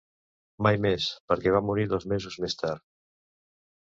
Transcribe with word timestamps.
Mai 0.67 0.77
més, 0.85 1.09
perquè 1.31 1.53
va 1.55 1.61
morir 1.67 1.85
dos 1.91 2.07
mesos 2.13 2.39
més 2.45 2.57
tard. 2.63 2.83